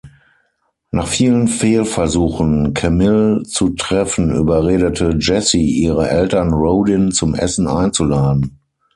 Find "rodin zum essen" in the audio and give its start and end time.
6.53-7.67